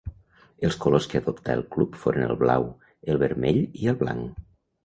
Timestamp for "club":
1.75-1.99